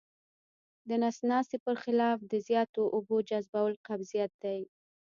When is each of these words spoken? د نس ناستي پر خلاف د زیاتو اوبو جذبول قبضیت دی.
د 0.87 0.89
نس 1.01 1.17
ناستي 1.29 1.57
پر 1.65 1.75
خلاف 1.83 2.17
د 2.31 2.33
زیاتو 2.47 2.81
اوبو 2.95 3.17
جذبول 3.29 3.73
قبضیت 3.87 4.31
دی. 4.43 4.61